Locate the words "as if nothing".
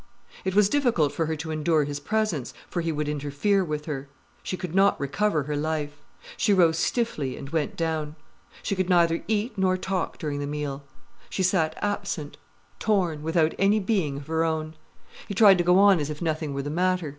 15.99-16.55